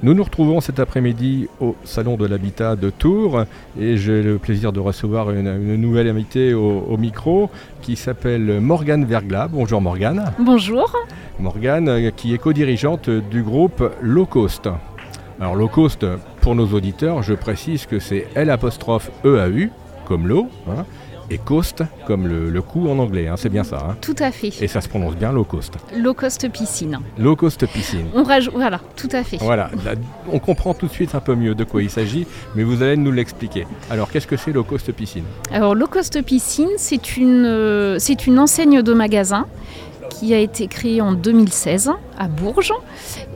[0.00, 3.42] Nous nous retrouvons cet après-midi au Salon de l'Habitat de Tours
[3.76, 7.50] et j'ai le plaisir de recevoir une, nouvelle invitée au, micro
[7.82, 9.48] qui s'appelle Morgane Vergla.
[9.48, 10.32] Bonjour Morgane.
[10.38, 10.94] Bonjour.
[11.40, 14.68] Morgane euh, qui est co-dirigeante du groupe Low Cost.
[15.40, 16.06] Alors Low Cost,
[16.42, 18.56] pour nos auditeurs, je précise que c'est L
[19.24, 19.68] EAU
[20.08, 20.48] comme l'eau.
[20.68, 20.84] Hein,
[21.30, 23.86] et coast comme le, le coup en anglais, hein, c'est bien ça.
[23.90, 23.96] Hein.
[24.00, 24.50] Tout à fait.
[24.62, 25.74] Et ça se prononce bien low cost.
[25.94, 26.98] Low cost piscine.
[27.18, 28.06] Low cost piscine.
[28.14, 29.36] On rajoute, voilà, tout à fait.
[29.36, 29.68] Voilà,
[30.32, 32.96] on comprend tout de suite un peu mieux de quoi il s'agit, mais vous allez
[32.96, 33.66] nous l'expliquer.
[33.90, 35.24] Alors, qu'est-ce que c'est low cost piscine?
[35.52, 39.46] Alors, low cost piscine, c'est une, euh, c'est une enseigne de magasin
[40.08, 42.72] qui a été créé en 2016 à Bourges.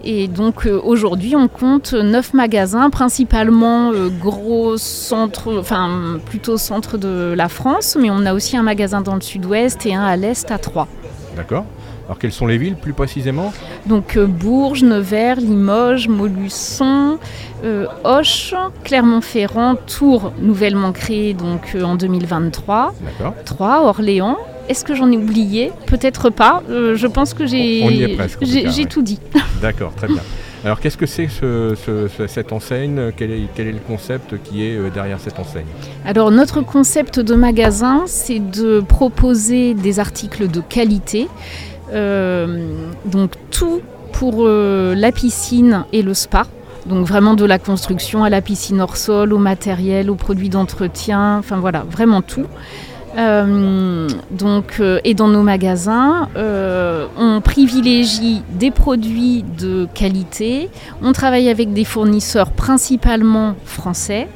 [0.05, 6.99] Et donc euh, aujourd'hui, on compte neuf magasins, principalement euh, gros centre, enfin plutôt centre
[6.99, 10.17] de la France, mais on a aussi un magasin dans le sud-ouest et un à
[10.17, 10.89] l'est à Troyes.
[11.37, 11.65] D'accord.
[12.07, 13.53] Alors quelles sont les villes plus précisément?
[13.87, 17.19] Donc euh, Bourges, Nevers, Limoges, Molusson,
[18.03, 22.93] Hoche, Clermont-Ferrand, Tours nouvellement créé donc en 2023,
[23.45, 24.37] Troyes, Orléans
[24.73, 26.63] est-ce que j'en ai oublié Peut-être pas.
[26.71, 27.87] Euh, je pense que j'ai
[28.41, 29.21] j'ai tout dit.
[29.63, 30.23] D'accord, très bien.
[30.65, 31.29] Alors qu'est-ce que c'est
[32.27, 33.13] cette enseigne?
[33.17, 35.67] Quel est, le concept qui est euh, derrière cette enseigne?
[36.07, 41.29] Alors notre concept de magasin, c'est de proposer des articles de qualité.
[41.93, 46.47] Euh, donc tout pour la piscine et le spa.
[46.87, 51.39] Donc vraiment de la construction à la piscine hors sol, au matériel, aux produits d'entretien,
[51.39, 52.47] enfin voilà, vraiment tout.
[53.17, 60.71] Euh, donc, euh, et dans nos magasins, euh, on privilégie des produits de qualité.
[61.03, 64.29] On travaille avec des fournisseurs principalement français,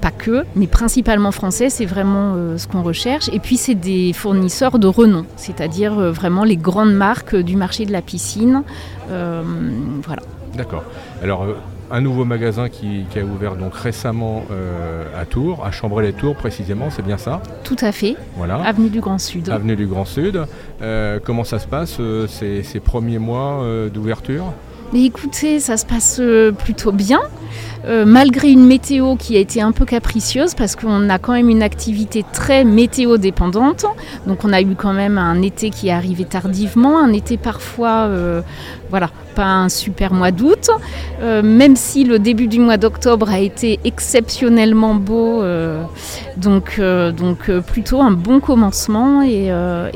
[0.00, 3.28] pas que, mais principalement français, c'est vraiment ce qu'on recherche.
[3.32, 7.92] Et puis, c'est des fournisseurs de renom, c'est-à-dire vraiment les grandes marques du marché de
[7.92, 8.62] la piscine.
[9.08, 10.22] voilà.
[10.54, 10.84] D'accord.
[11.22, 11.46] Alors,
[11.90, 17.04] un nouveau magasin qui, a ouvert donc récemment euh, à Tours, à Chambray-les-Tours précisément, c'est
[17.04, 17.42] bien ça?
[17.64, 18.16] Tout à fait.
[18.36, 18.56] Voilà.
[18.56, 19.48] Avenue du Grand Sud.
[19.48, 20.40] Avenue du Grand Sud.
[20.82, 24.52] Euh, comment ça se passe euh, ces, ces, premiers mois d'ouverture?
[24.92, 26.20] Mais écoutez, ça se passe
[26.58, 27.20] plutôt bien.
[27.86, 31.48] Euh, malgré une météo qui a été un peu capricieuse parce qu'on a quand même
[31.48, 33.86] une activité très météo dépendante.
[34.26, 38.06] Donc on a eu quand même un été qui est arrivé tardivement, un été parfois,
[38.08, 38.42] euh,
[38.90, 40.70] voilà, pas un super mois d'août.
[41.22, 45.42] Euh, même si le début du mois d'octobre a été exceptionnellement beau,
[46.36, 46.80] donc,
[47.16, 49.50] donc plutôt un bon commencement et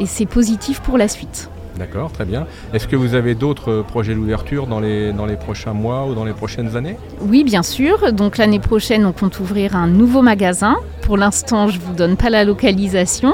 [0.06, 1.50] c'est positif pour la suite.
[1.80, 2.46] D'accord, très bien.
[2.74, 6.26] Est-ce que vous avez d'autres projets d'ouverture dans les, dans les prochains mois ou dans
[6.26, 6.96] les prochaines années?
[7.22, 8.12] Oui, bien sûr.
[8.12, 10.76] Donc l'année prochaine, on compte ouvrir un nouveau magasin.
[11.00, 13.32] Pour l'instant, je ne vous donne pas la localisation.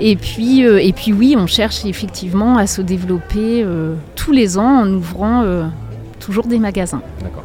[0.00, 4.58] Et puis, euh, et puis oui, on cherche effectivement à se développer euh, tous les
[4.58, 5.66] ans en ouvrant euh,
[6.18, 7.02] toujours des magasins.
[7.22, 7.44] D'accord.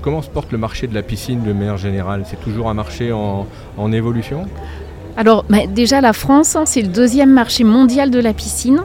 [0.00, 2.22] comment se porte le marché de la piscine de manière générale?
[2.24, 3.46] C'est toujours un marché en,
[3.76, 4.46] en évolution?
[5.20, 8.80] Alors bah, déjà la France, hein, c'est le deuxième marché mondial de la piscine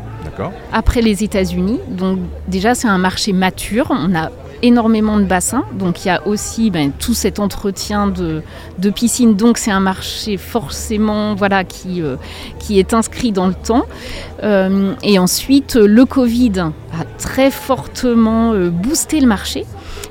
[0.73, 1.79] après les États-Unis.
[1.89, 2.19] Donc
[2.49, 3.87] déjà, c'est un marché mature.
[3.89, 4.31] On a
[4.61, 5.63] énormément de bassins.
[5.71, 8.41] Donc il y a aussi ben, tout cet entretien de,
[8.79, 9.37] de piscine.
[9.37, 12.17] Donc c'est un marché forcément voilà, qui, euh,
[12.59, 13.85] qui est inscrit dans le temps.
[14.43, 19.65] Euh, et ensuite, le Covid a très fortement euh, boosté le marché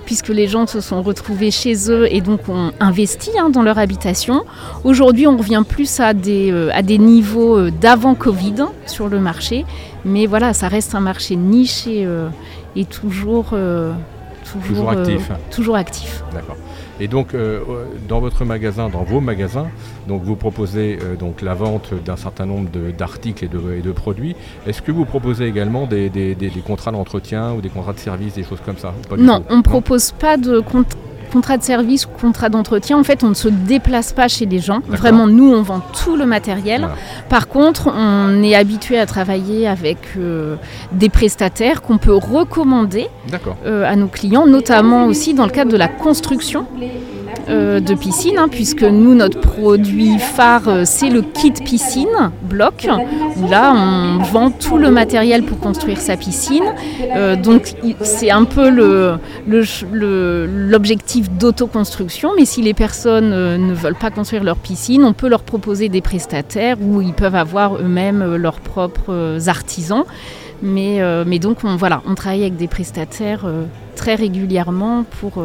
[0.05, 3.79] puisque les gens se sont retrouvés chez eux et donc ont investi hein, dans leur
[3.79, 4.45] habitation.
[4.85, 9.65] Aujourd'hui, on revient plus à des, à des niveaux d'avant Covid sur le marché,
[10.05, 12.07] mais voilà, ça reste un marché niche et,
[12.77, 13.55] et toujours
[14.45, 15.31] toujours, euh, actif.
[15.51, 16.23] toujours actif.
[16.33, 16.57] D'accord.
[17.01, 17.61] Et donc, euh,
[18.09, 19.67] dans votre magasin, dans vos magasins,
[20.07, 23.93] donc vous proposez euh, donc la vente d'un certain nombre d'articles et de, et de,
[23.93, 24.37] produits.
[24.67, 28.35] Est-ce que vous proposez également des, des, des, contrats d'entretien ou des contrats de service,
[28.35, 30.99] des choses comme ça Non, on ne propose pas de contrats
[31.35, 34.61] contrat de service ou contrat d'entretien, en fait, on ne se déplace pas chez les
[34.61, 34.81] gens.
[34.87, 36.89] Vraiment, nous, on vend tout le matériel.
[37.29, 40.55] Par contre, on est habitué à travailler avec euh,
[40.93, 43.09] des prestataires qu'on peut recommander
[43.67, 46.67] euh, à nos clients, notamment aussi dans le cadre de la construction.
[47.49, 52.87] Euh, de piscine, hein, puisque nous, notre produit phare, euh, c'est le kit piscine bloc.
[53.51, 56.65] là, on vend tout le matériel pour construire sa piscine.
[57.15, 58.71] Euh, donc, c'est un peu
[59.47, 62.31] l'objectif le, d'autoconstruction.
[62.37, 66.01] Mais si les personnes ne veulent pas construire leur piscine, on peut leur proposer des
[66.01, 70.05] prestataires où ils peuvent avoir eux-mêmes leurs propres artisans.
[70.63, 73.45] Mais, mais donc, on, voilà, on travaille avec des prestataires
[73.97, 75.43] très régulièrement pour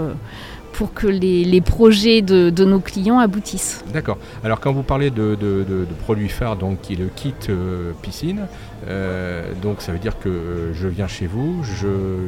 [0.79, 3.83] pour que les, projets de, nos clients aboutissent.
[3.91, 4.17] D'accord.
[4.45, 8.47] Alors quand vous parlez de, produits phares, donc qui est le kit euh, piscine,
[8.87, 11.61] euh, donc ça veut dire que je viens chez vous,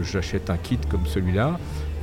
[0.03, 1.57] j'achète un kit comme celui-là,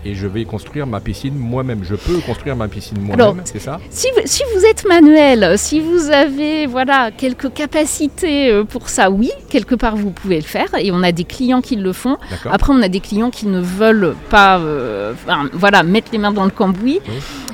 [0.08, 1.80] et je vais construire ma piscine moi-même.
[1.82, 3.78] Je peux construire ma piscine moi-même, c'est ça?
[3.90, 9.30] si, si, vous êtes manuel, si vous avez voilà, quelques capacités euh, pour ça, oui,
[9.50, 10.68] quelque part vous pouvez le faire.
[10.78, 12.16] Et on a des clients qui le font.
[12.50, 15.12] Après, on a des clients qui ne veulent pas euh,
[15.52, 17.00] voilà, mettre les mains dans le cambouis.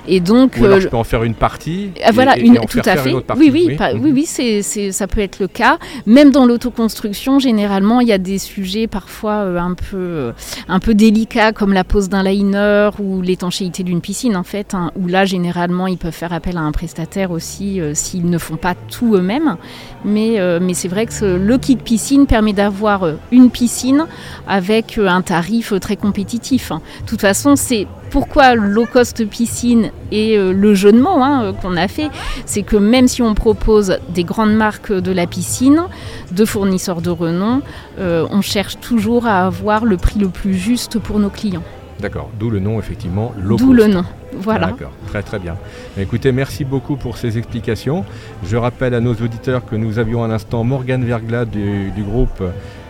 [0.07, 1.91] Et donc, Ou alors je peux en faire une partie.
[2.13, 3.15] voilà, une, tout à fait.
[3.37, 4.63] Oui, oui, oui, oui, oui c'est,
[4.93, 5.79] ça peut être le cas.
[6.07, 10.33] Même dans l'autoconstruction, généralement, il y a des sujets parfois un peu,
[10.69, 14.91] un peu délicats comme la pose d'un liner ou l'étanchéité d'une piscine, en fait, hein,
[14.97, 18.57] où là, généralement, ils peuvent faire appel à un prestataire aussi euh, s'ils ne font
[18.57, 19.57] pas tout eux-mêmes.
[20.05, 24.07] Mais, euh, mais c'est vrai que le kit piscine permet d'avoir euh, une piscine
[24.47, 26.73] avec un tarif très compétitif.
[26.73, 26.81] Hein.
[27.03, 31.77] De toute façon, c'est pourquoi low cost piscine et le jeu de mots hein, qu'on
[31.77, 32.11] a fait,
[32.47, 35.83] c'est que même si on propose des grandes marques de la piscine,
[36.31, 37.61] de fournisseurs de renom,
[37.99, 41.65] on cherche toujours à avoir le prix le plus juste pour nos clients.
[42.01, 44.05] D'accord, d'où le nom effectivement low D'où le nom,
[44.37, 44.67] voilà.
[44.69, 45.57] D'accord, très très bien.
[45.97, 48.05] Écoutez, merci beaucoup pour ces explications.
[48.45, 52.43] Je rappelle à nos auditeurs que nous avions un instant Morgane Vergla du, groupe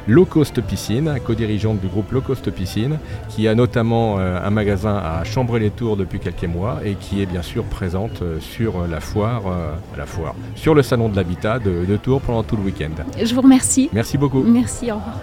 [0.07, 2.99] Low Cost Piscine, co-dirigeante du groupe Low Cost Piscine,
[3.29, 7.43] qui a notamment euh, un magasin à Chambray-les-Tours depuis quelques mois et qui est bien
[7.43, 11.85] sûr présente euh, sur la foire, euh, la foire, sur le salon de l'habitat de,
[11.87, 12.91] de Tours pendant tout le week-end.
[13.23, 13.89] Je vous remercie.
[13.93, 14.43] Merci beaucoup.
[14.43, 15.17] Merci, au revoir.